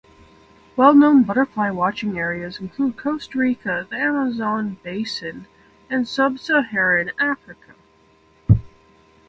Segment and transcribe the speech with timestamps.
[0.77, 5.45] Well-known butterfly-watching areas include Costa Rica, the Amazon Basin,
[5.91, 7.75] and sub-Saharan Africa.